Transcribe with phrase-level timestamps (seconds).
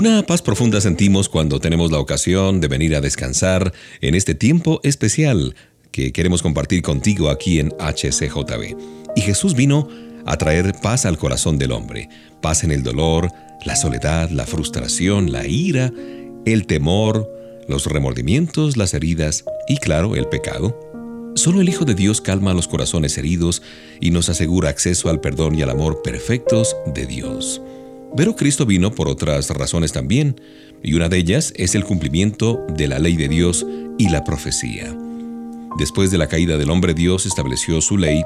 [0.00, 4.80] Una paz profunda sentimos cuando tenemos la ocasión de venir a descansar en este tiempo
[4.82, 5.54] especial
[5.92, 8.78] que queremos compartir contigo aquí en HCJB.
[9.14, 9.88] Y Jesús vino
[10.24, 12.08] a traer paz al corazón del hombre,
[12.40, 13.30] paz en el dolor,
[13.66, 15.92] la soledad, la frustración, la ira,
[16.46, 17.30] el temor,
[17.68, 20.80] los remordimientos, las heridas y claro, el pecado.
[21.34, 23.60] Solo el Hijo de Dios calma los corazones heridos
[24.00, 27.60] y nos asegura acceso al perdón y al amor perfectos de Dios.
[28.16, 30.40] Pero Cristo vino por otras razones también,
[30.82, 33.66] y una de ellas es el cumplimiento de la ley de Dios
[33.98, 34.96] y la profecía.
[35.78, 38.24] Después de la caída del hombre, Dios estableció su ley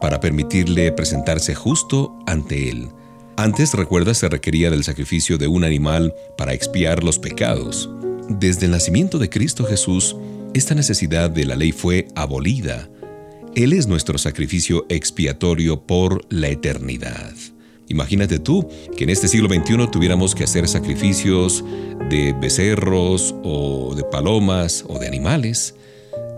[0.00, 2.88] para permitirle presentarse justo ante Él.
[3.36, 7.90] Antes, recuerda, se requería del sacrificio de un animal para expiar los pecados.
[8.28, 10.16] Desde el nacimiento de Cristo Jesús,
[10.54, 12.88] esta necesidad de la ley fue abolida.
[13.54, 17.32] Él es nuestro sacrificio expiatorio por la eternidad.
[17.88, 21.64] Imagínate tú que en este siglo XXI tuviéramos que hacer sacrificios
[22.10, 25.74] de becerros o de palomas o de animales.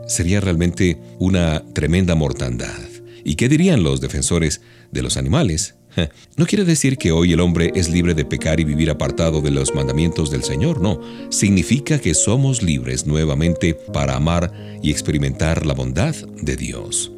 [0.06, 2.78] Sería realmente una tremenda mortandad.
[3.24, 5.74] ¿Y qué dirían los defensores de los animales?
[6.36, 9.50] No quiere decir que hoy el hombre es libre de pecar y vivir apartado de
[9.50, 11.00] los mandamientos del Señor, no.
[11.30, 14.52] Significa que somos libres nuevamente para amar
[14.82, 17.12] y experimentar la bondad de Dios.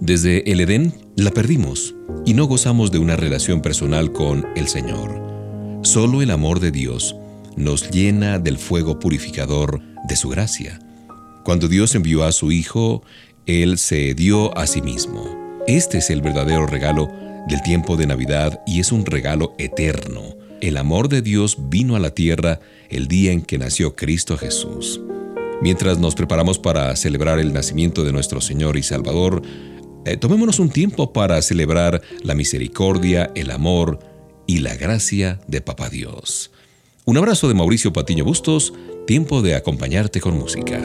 [0.00, 1.94] Desde el Edén la perdimos
[2.24, 5.20] y no gozamos de una relación personal con el Señor.
[5.82, 7.16] Solo el amor de Dios
[7.54, 10.78] nos llena del fuego purificador de su gracia.
[11.44, 13.02] Cuando Dios envió a su Hijo,
[13.44, 15.62] Él se dio a sí mismo.
[15.66, 17.10] Este es el verdadero regalo
[17.46, 20.34] del tiempo de Navidad y es un regalo eterno.
[20.62, 24.98] El amor de Dios vino a la tierra el día en que nació Cristo Jesús.
[25.60, 29.42] Mientras nos preparamos para celebrar el nacimiento de nuestro Señor y Salvador,
[30.04, 33.98] eh, tomémonos un tiempo para celebrar la misericordia, el amor
[34.46, 36.50] y la gracia de Papá Dios.
[37.04, 38.72] Un abrazo de Mauricio Patiño Bustos,
[39.06, 40.80] tiempo de acompañarte con música.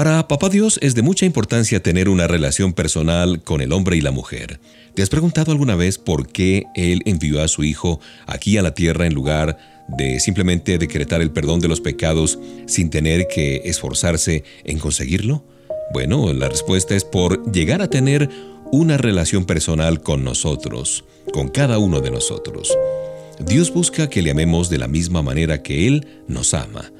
[0.00, 4.00] Para Papá Dios es de mucha importancia tener una relación personal con el hombre y
[4.00, 4.58] la mujer.
[4.94, 8.72] ¿Te has preguntado alguna vez por qué Él envió a su Hijo aquí a la
[8.72, 14.42] tierra en lugar de simplemente decretar el perdón de los pecados sin tener que esforzarse
[14.64, 15.44] en conseguirlo?
[15.92, 18.30] Bueno, la respuesta es por llegar a tener
[18.72, 22.74] una relación personal con nosotros, con cada uno de nosotros.
[23.38, 26.90] Dios busca que le amemos de la misma manera que Él nos ama.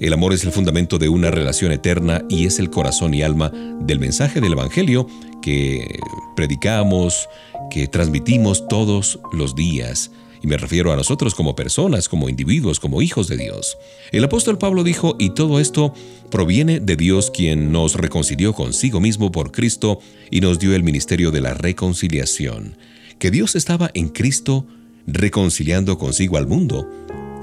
[0.00, 3.50] El amor es el fundamento de una relación eterna y es el corazón y alma
[3.80, 5.08] del mensaje del Evangelio
[5.42, 5.98] que
[6.36, 7.28] predicamos,
[7.68, 10.12] que transmitimos todos los días.
[10.40, 13.76] Y me refiero a nosotros como personas, como individuos, como hijos de Dios.
[14.12, 15.92] El apóstol Pablo dijo, y todo esto
[16.30, 19.98] proviene de Dios quien nos reconcilió consigo mismo por Cristo
[20.30, 22.76] y nos dio el ministerio de la reconciliación.
[23.18, 24.64] Que Dios estaba en Cristo
[25.08, 26.86] reconciliando consigo al mundo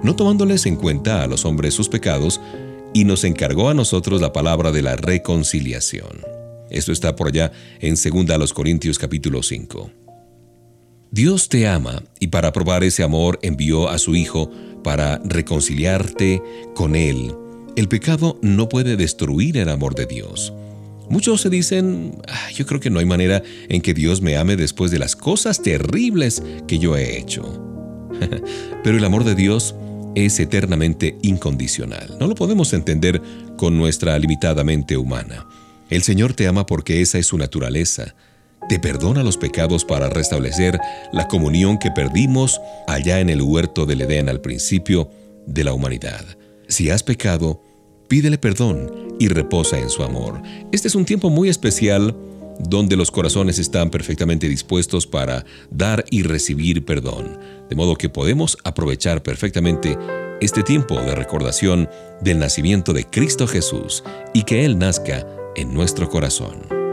[0.06, 2.40] no tomándoles en cuenta a los hombres sus pecados,
[2.94, 6.22] y nos encargó a nosotros la palabra de la reconciliación.
[6.70, 9.90] Esto está por allá en 2 Corintios capítulo 5.
[11.10, 14.52] Dios te ama y para probar ese amor envió a su Hijo
[14.84, 16.42] para reconciliarte
[16.76, 17.34] con Él.
[17.76, 20.54] El pecado no puede destruir el amor de Dios.
[21.10, 24.56] Muchos se dicen, ah, yo creo que no hay manera en que Dios me ame
[24.56, 27.44] después de las cosas terribles que yo he hecho.
[28.84, 29.76] Pero el amor de Dios
[30.16, 32.18] es eternamente incondicional.
[32.20, 33.22] No lo podemos entender
[33.58, 35.46] con nuestra limitada mente humana.
[35.90, 38.16] El Señor te ama porque esa es su naturaleza.
[38.68, 40.80] Te perdona los pecados para restablecer
[41.14, 45.12] la comunión que perdimos allá en el huerto del Edén al principio
[45.46, 46.26] de la humanidad.
[46.68, 47.62] Si has pecado,
[48.08, 50.42] pídele perdón y reposa en su amor.
[50.72, 52.16] Este es un tiempo muy especial
[52.60, 57.38] donde los corazones están perfectamente dispuestos para dar y recibir perdón,
[57.70, 59.98] de modo que podemos aprovechar perfectamente
[60.42, 61.90] este tiempo de recordación
[62.22, 66.85] del nacimiento de Cristo Jesús y que Él nazca en nuestro corazón.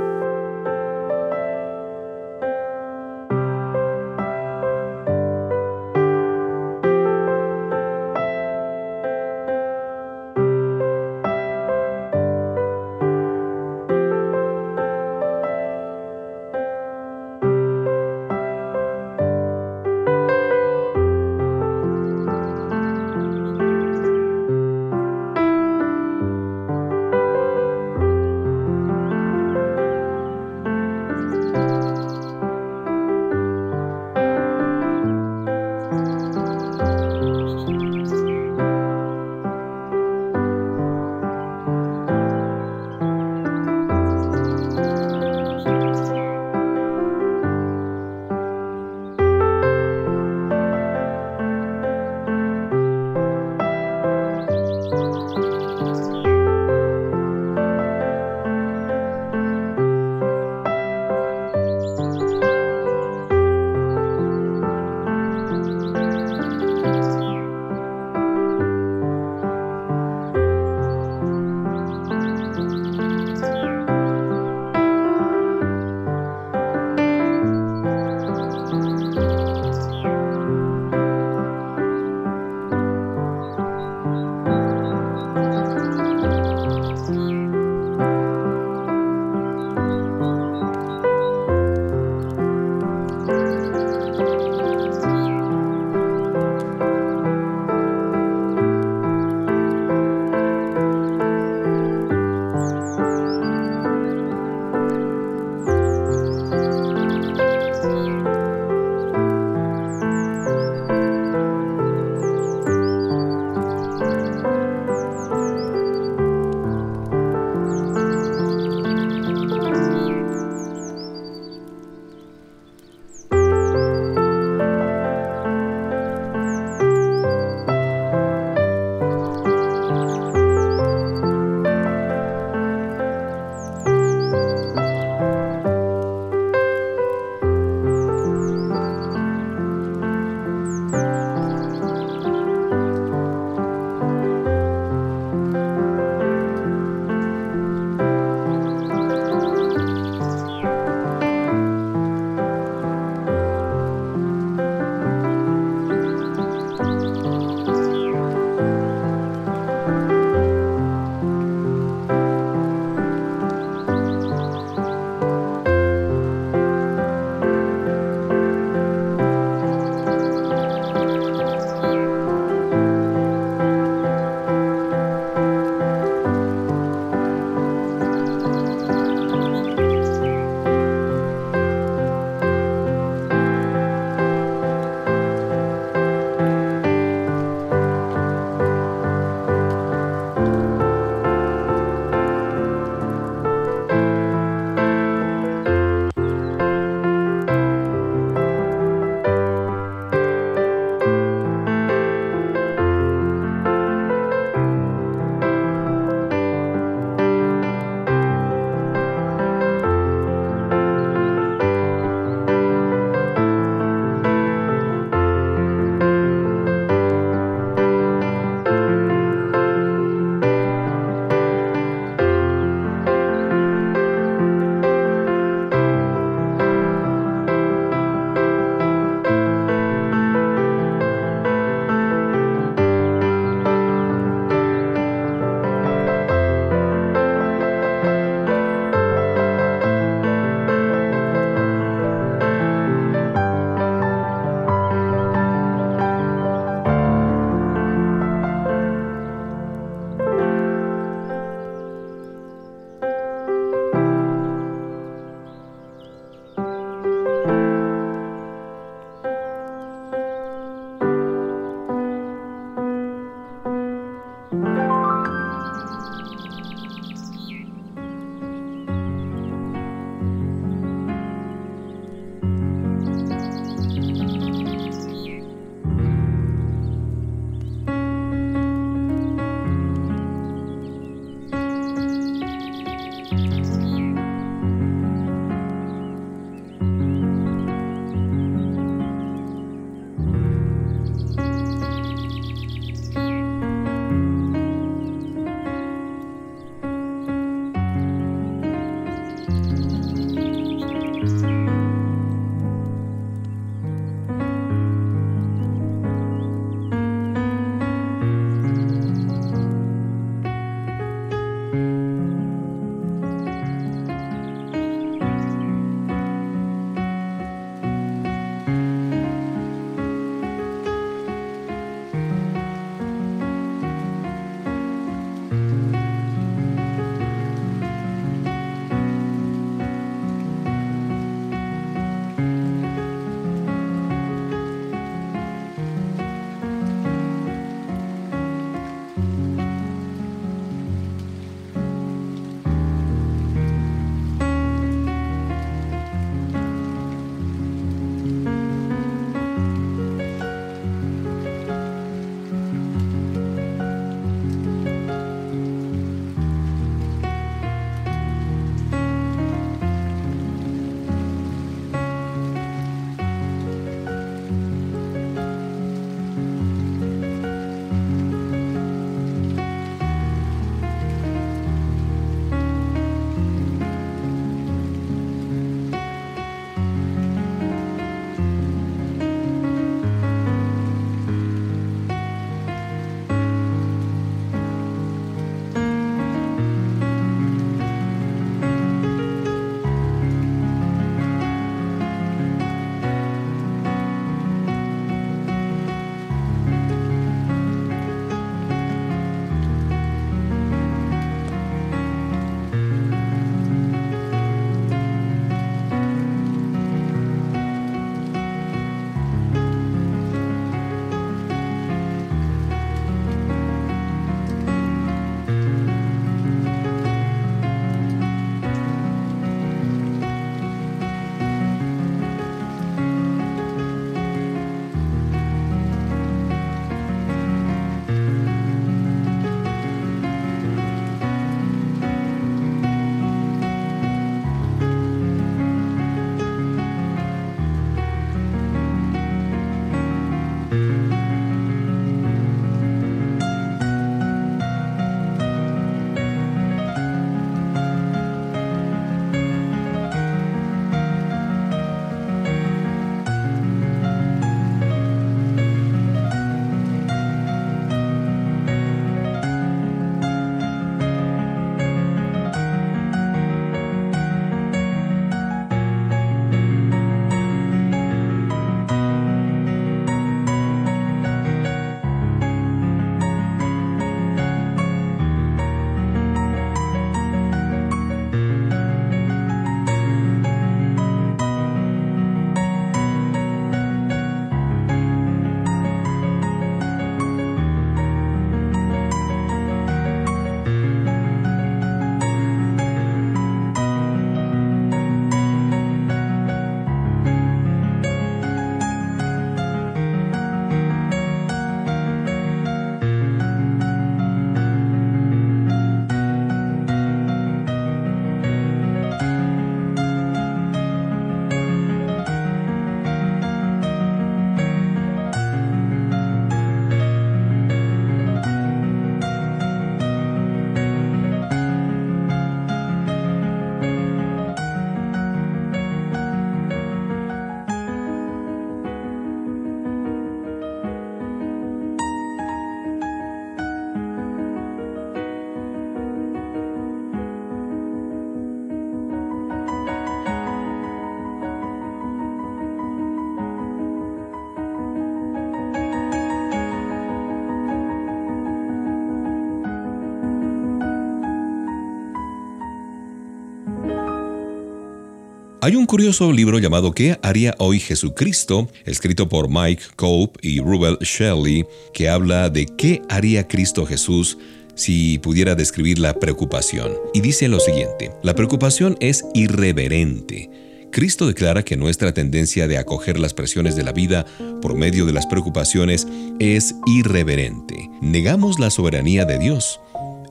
[555.65, 558.69] Hay un curioso libro llamado ¿Qué haría hoy Jesucristo?
[558.85, 564.39] escrito por Mike Cope y Rubel Shelley, que habla de qué haría Cristo Jesús
[564.75, 566.95] si pudiera describir la preocupación.
[567.15, 570.51] Y dice lo siguiente, la preocupación es irreverente.
[570.91, 574.27] Cristo declara que nuestra tendencia de acoger las presiones de la vida
[574.61, 576.09] por medio de las preocupaciones
[576.41, 577.89] es irreverente.
[578.01, 579.79] Negamos la soberanía de Dios.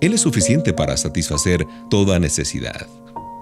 [0.01, 2.85] Él es suficiente para satisfacer toda necesidad.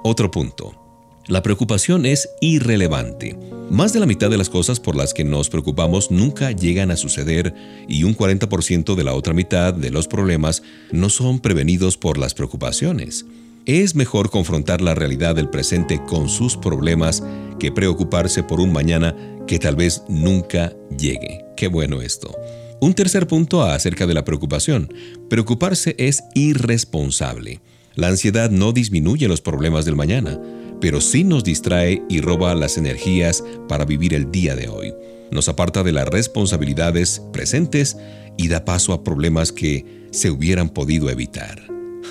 [0.03, 0.88] Otro punto.
[1.29, 3.37] La preocupación es irrelevante.
[3.69, 6.95] Más de la mitad de las cosas por las que nos preocupamos nunca llegan a
[6.95, 7.53] suceder
[7.87, 12.33] y un 40% de la otra mitad de los problemas no son prevenidos por las
[12.33, 13.27] preocupaciones.
[13.67, 17.21] Es mejor confrontar la realidad del presente con sus problemas
[17.59, 19.15] que preocuparse por un mañana
[19.45, 21.45] que tal vez nunca llegue.
[21.55, 22.35] Qué bueno esto.
[22.81, 24.91] Un tercer punto acerca de la preocupación.
[25.29, 27.61] Preocuparse es irresponsable.
[27.93, 30.39] La ansiedad no disminuye los problemas del mañana
[30.81, 34.93] pero sí nos distrae y roba las energías para vivir el día de hoy.
[35.31, 37.97] Nos aparta de las responsabilidades presentes
[38.37, 41.61] y da paso a problemas que se hubieran podido evitar.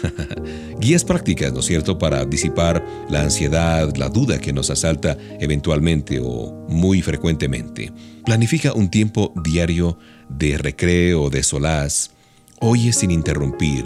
[0.81, 6.21] Guías prácticas, ¿no es cierto?, para disipar la ansiedad, la duda que nos asalta eventualmente
[6.23, 7.93] o muy frecuentemente.
[8.25, 12.11] Planifica un tiempo diario de recreo, de solaz.
[12.61, 13.85] Oye sin interrumpir.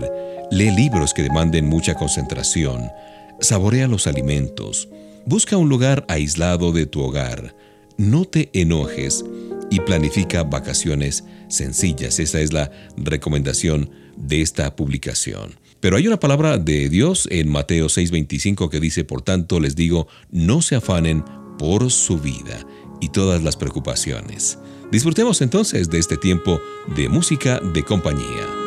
[0.51, 2.90] Lee libros que demanden mucha concentración.
[3.42, 4.88] Saborea los alimentos.
[5.26, 7.57] Busca un lugar aislado de tu hogar.
[7.96, 9.24] No te enojes
[9.68, 12.20] y planifica vacaciones sencillas.
[12.20, 15.57] Esa es la recomendación de esta publicación.
[15.81, 20.07] Pero hay una palabra de Dios en Mateo 6:25 que dice, por tanto les digo,
[20.31, 21.24] no se afanen
[21.59, 22.64] por su vida
[23.00, 24.57] y todas las preocupaciones.
[24.92, 26.61] Disfrutemos entonces de este tiempo
[26.94, 28.62] de música de compañía.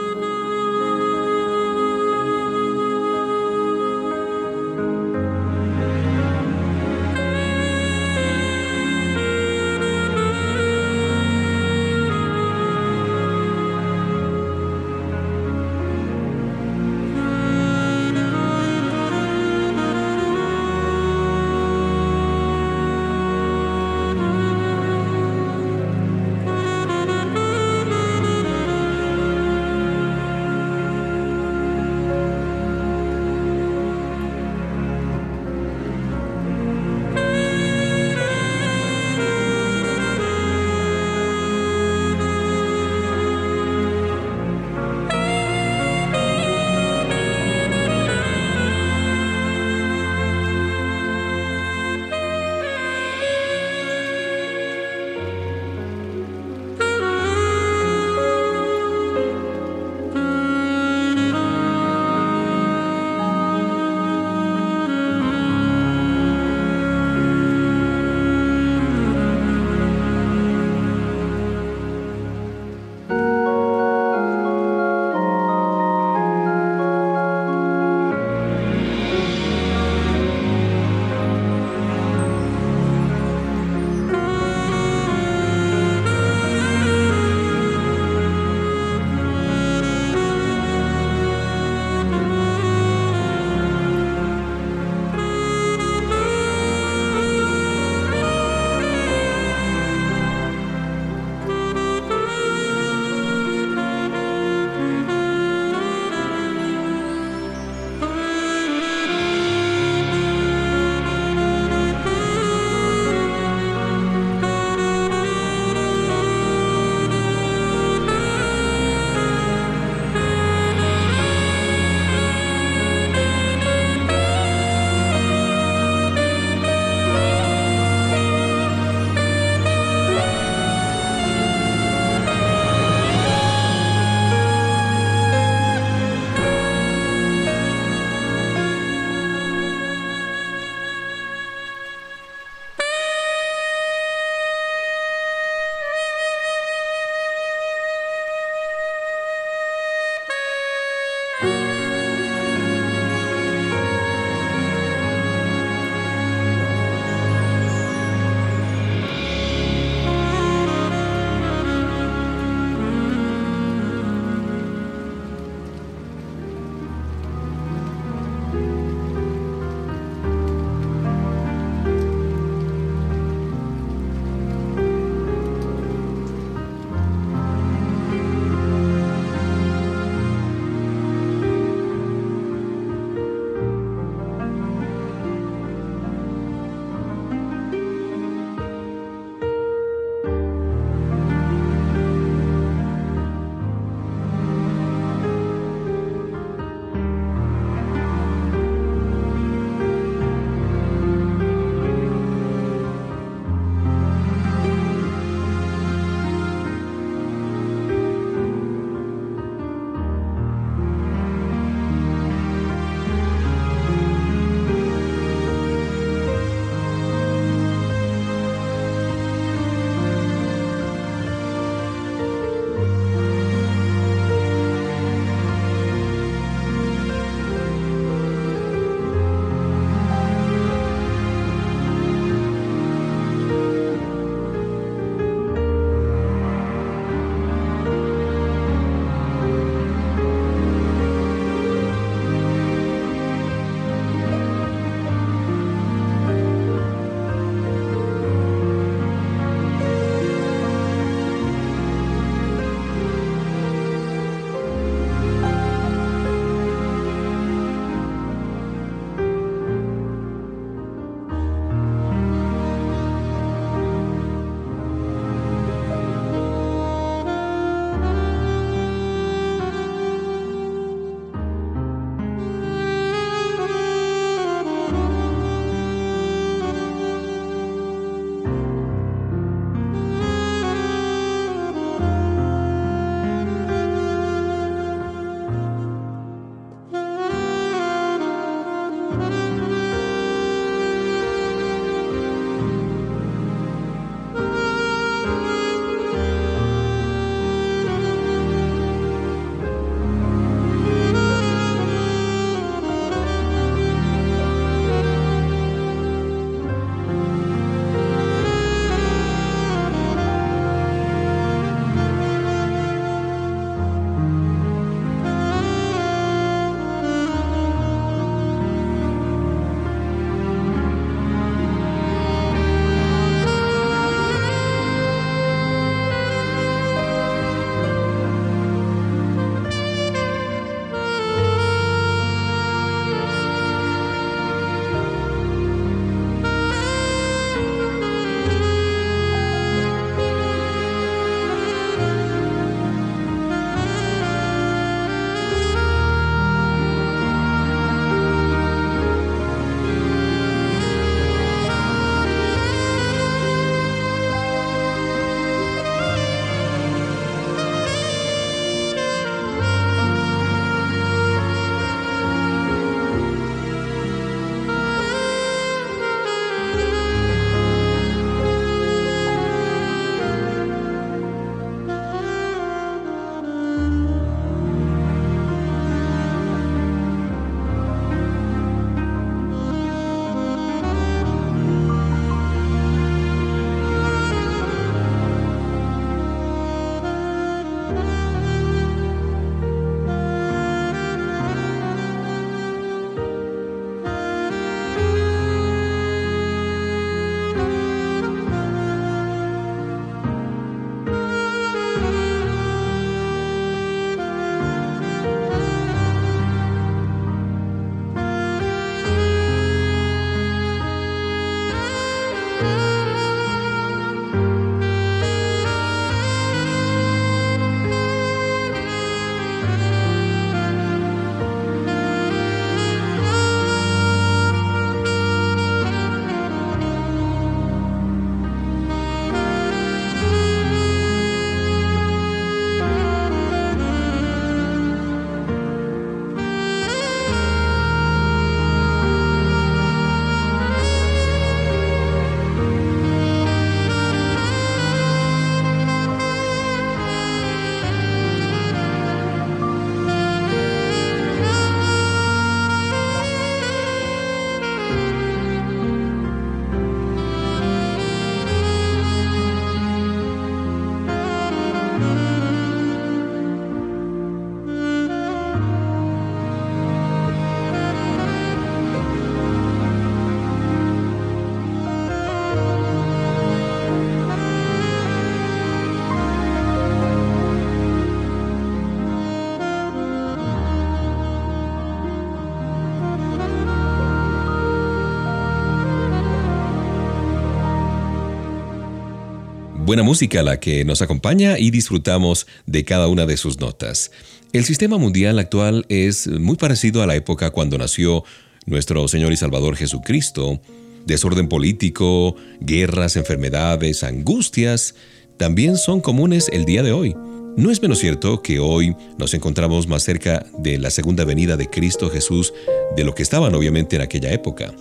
[489.85, 494.09] Buena música la que nos acompaña y disfrutamos de cada una de sus notas.
[494.51, 498.23] El sistema mundial actual es muy parecido a la época cuando nació
[498.65, 500.59] nuestro Señor y Salvador Jesucristo.
[501.05, 504.95] Desorden político, guerras, enfermedades, angustias,
[505.37, 507.15] también son comunes el día de hoy.
[507.55, 511.69] No es menos cierto que hoy nos encontramos más cerca de la segunda venida de
[511.69, 512.55] Cristo Jesús
[512.97, 514.73] de lo que estaban obviamente en aquella época.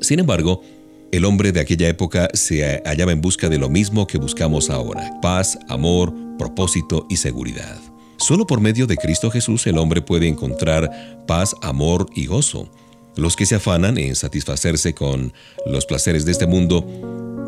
[0.00, 0.62] Sin embargo,
[1.16, 5.20] el hombre de aquella época se hallaba en busca de lo mismo que buscamos ahora,
[5.22, 7.78] paz, amor, propósito y seguridad.
[8.16, 12.68] Solo por medio de Cristo Jesús el hombre puede encontrar paz, amor y gozo.
[13.14, 15.32] Los que se afanan en satisfacerse con
[15.66, 16.84] los placeres de este mundo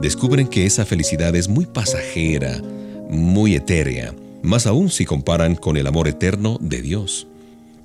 [0.01, 2.63] descubren que esa felicidad es muy pasajera,
[3.11, 4.15] muy etérea,
[4.45, 7.27] más aún si comparan con el amor eterno de Dios.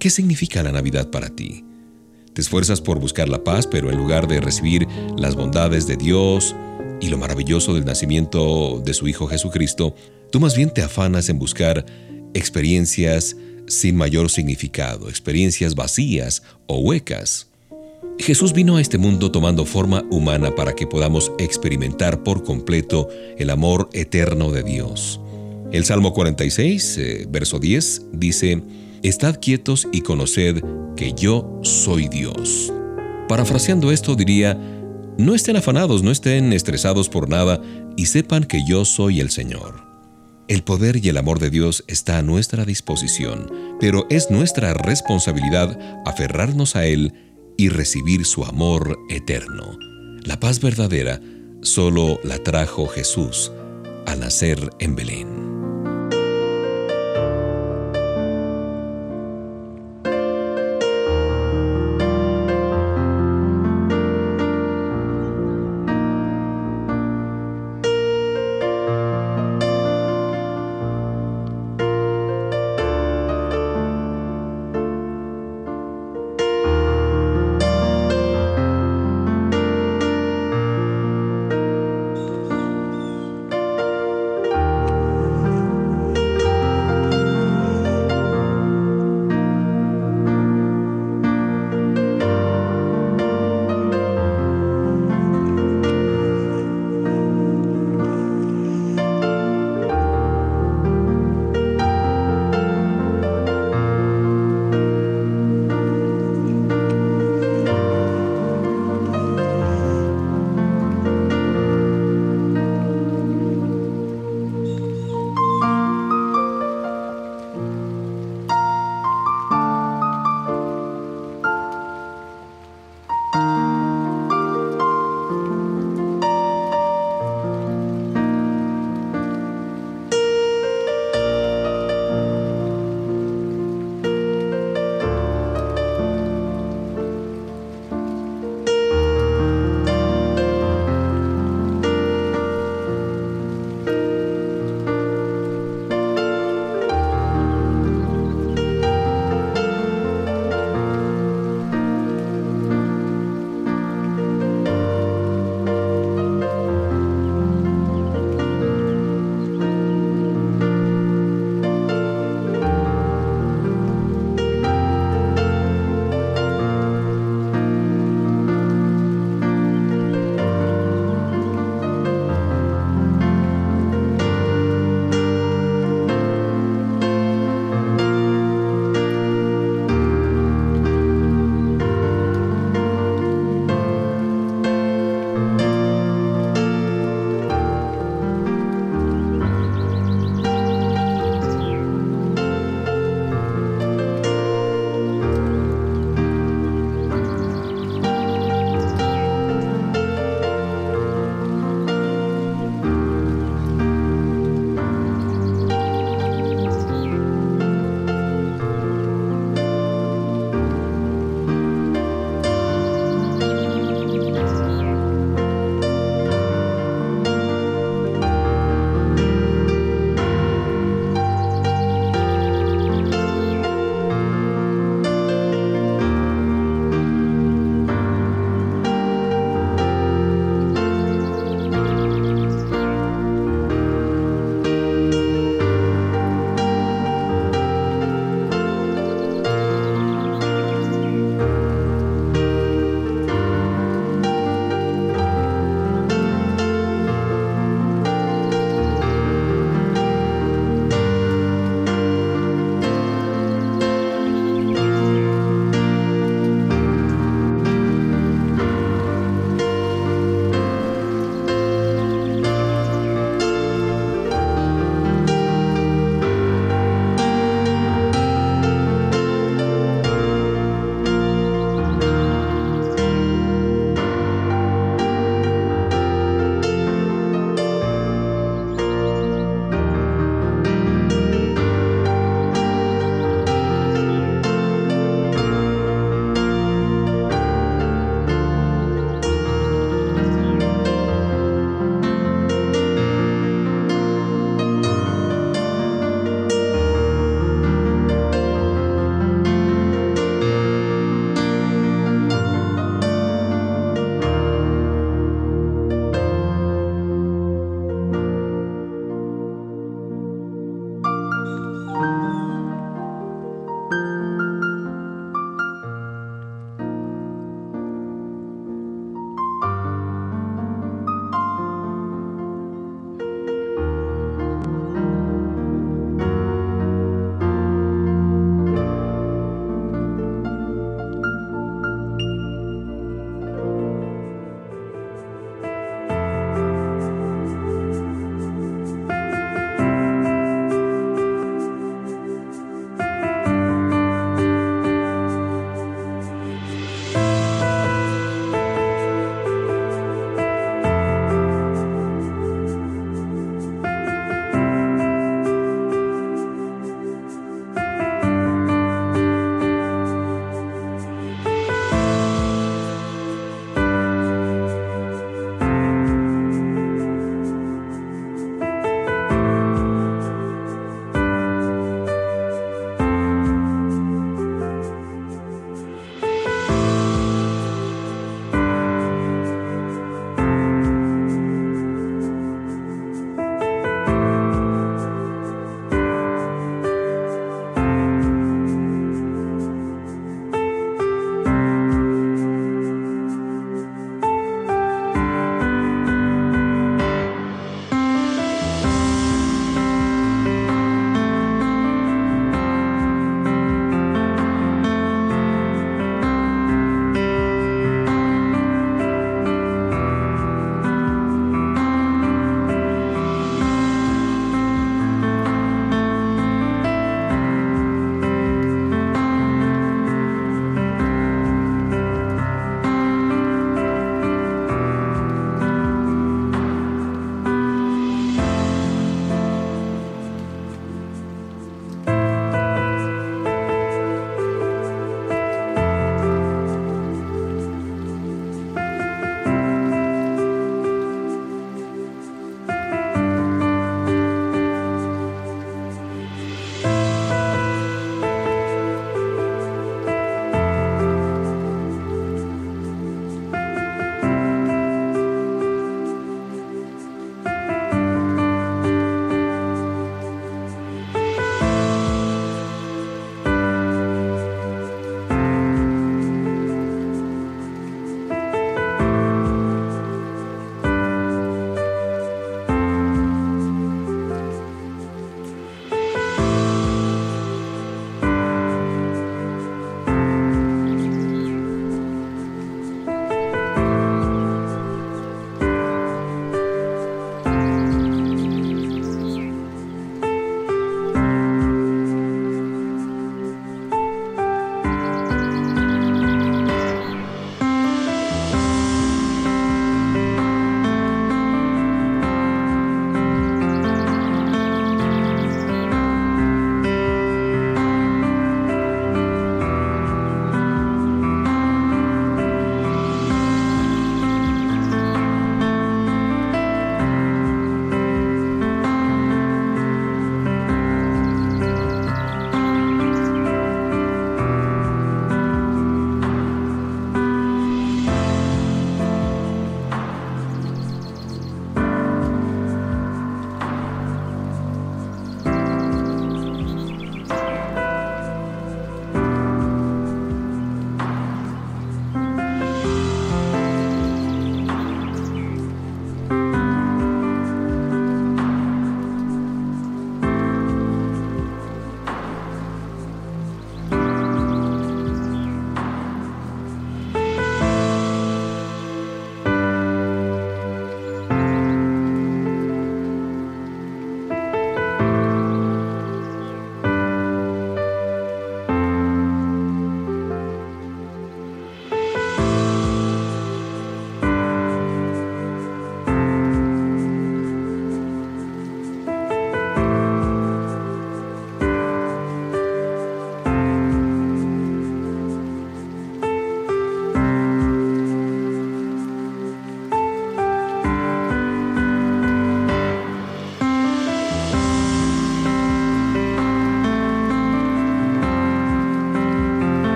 [0.00, 1.67] ¿Qué significa la Navidad para ti?
[2.38, 4.86] Te esfuerzas por buscar la paz, pero en lugar de recibir
[5.16, 6.54] las bondades de Dios
[7.00, 9.96] y lo maravilloso del nacimiento de su Hijo Jesucristo,
[10.30, 11.84] tú más bien te afanas en buscar
[12.34, 13.34] experiencias
[13.66, 17.48] sin mayor significado, experiencias vacías o huecas.
[18.20, 23.50] Jesús vino a este mundo tomando forma humana para que podamos experimentar por completo el
[23.50, 25.20] amor eterno de Dios.
[25.72, 28.62] El Salmo 46, eh, verso 10, dice,
[29.02, 30.62] Estad quietos y conoced
[30.96, 32.72] que yo soy Dios.
[33.28, 34.58] Parafraseando esto diría,
[35.18, 37.60] no estén afanados, no estén estresados por nada
[37.96, 39.86] y sepan que yo soy el Señor.
[40.48, 45.78] El poder y el amor de Dios está a nuestra disposición, pero es nuestra responsabilidad
[46.04, 47.12] aferrarnos a Él
[47.56, 49.78] y recibir su amor eterno.
[50.24, 51.20] La paz verdadera
[51.62, 53.52] solo la trajo Jesús
[54.06, 55.47] al nacer en Belén.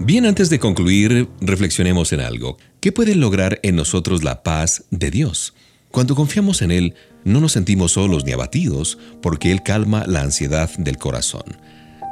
[0.00, 2.56] Bien, antes de concluir, reflexionemos en algo.
[2.80, 5.54] ¿Qué puede lograr en nosotros la paz de Dios?
[5.90, 6.94] Cuando confiamos en Él,
[7.24, 11.44] no nos sentimos solos ni abatidos, porque Él calma la ansiedad del corazón.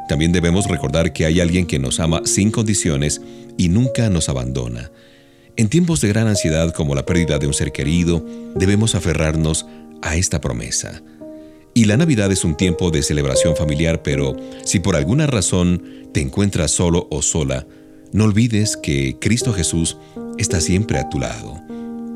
[0.08, 3.22] También debemos recordar que hay alguien que nos ama sin condiciones
[3.56, 4.90] y nunca nos abandona.
[5.56, 8.24] En tiempos de gran ansiedad como la pérdida de un ser querido,
[8.56, 9.64] debemos aferrarnos
[10.02, 11.02] a esta promesa.
[11.72, 14.34] Y la Navidad es un tiempo de celebración familiar, pero
[14.64, 17.66] si por alguna razón te encuentras solo o sola,
[18.12, 19.98] no olvides que Cristo Jesús
[20.38, 21.60] está siempre a tu lado.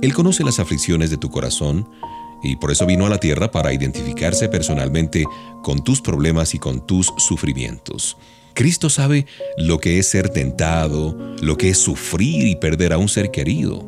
[0.03, 1.89] Él conoce las aflicciones de tu corazón
[2.43, 5.25] y por eso vino a la tierra para identificarse personalmente
[5.63, 8.17] con tus problemas y con tus sufrimientos.
[8.55, 9.27] Cristo sabe
[9.57, 13.87] lo que es ser tentado, lo que es sufrir y perder a un ser querido.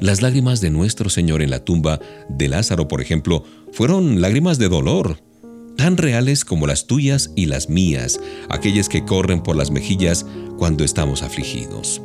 [0.00, 4.68] Las lágrimas de nuestro Señor en la tumba de Lázaro, por ejemplo, fueron lágrimas de
[4.68, 5.18] dolor,
[5.76, 10.26] tan reales como las tuyas y las mías, aquellas que corren por las mejillas
[10.58, 12.00] cuando estamos afligidos.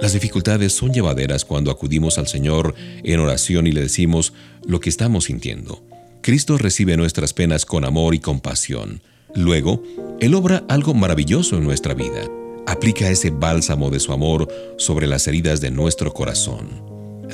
[0.00, 4.32] Las dificultades son llevaderas cuando acudimos al Señor en oración y le decimos
[4.64, 5.84] lo que estamos sintiendo.
[6.22, 9.02] Cristo recibe nuestras penas con amor y compasión.
[9.34, 9.82] Luego,
[10.20, 12.22] Él obra algo maravilloso en nuestra vida.
[12.66, 14.48] Aplica ese bálsamo de su amor
[14.78, 16.68] sobre las heridas de nuestro corazón.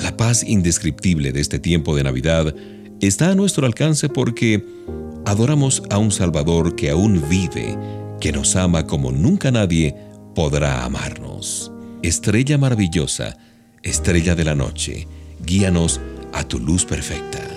[0.01, 2.53] La paz indescriptible de este tiempo de Navidad
[3.01, 4.63] está a nuestro alcance porque
[5.27, 7.77] adoramos a un Salvador que aún vive,
[8.21, 9.93] que nos ama como nunca nadie
[10.33, 11.69] podrá amarnos.
[12.01, 13.37] Estrella maravillosa,
[13.83, 15.05] estrella de la noche,
[15.45, 15.99] guíanos
[16.31, 17.56] a tu luz perfecta.